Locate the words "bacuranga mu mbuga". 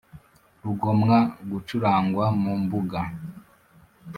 1.49-2.99